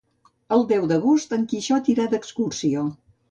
El 0.55 0.63
deu 0.71 0.87
d'agost 0.91 1.35
en 1.37 1.45
Quixot 1.53 1.91
irà 1.95 2.09
d'excursió. 2.15 2.87